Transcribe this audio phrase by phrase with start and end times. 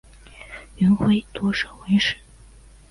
[0.77, 2.17] 元晖多涉文史。